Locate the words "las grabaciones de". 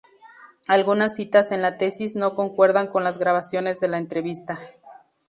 3.03-3.87